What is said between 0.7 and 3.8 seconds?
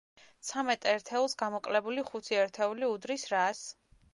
ერთეულს გამოკლებული ხუთი ერთეული უდრის რას?